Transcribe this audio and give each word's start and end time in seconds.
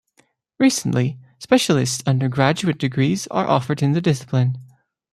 Recently, 0.57 1.19
specialist 1.37 2.01
undergraduate 2.07 2.79
degrees 2.79 3.27
are 3.27 3.47
offered 3.47 3.83
in 3.83 3.91
the 3.91 4.01
discipline. 4.01 4.57